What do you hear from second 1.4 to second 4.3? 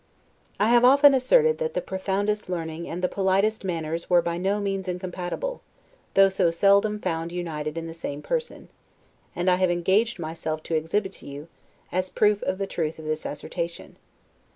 that the profoundest learning and the politest manners were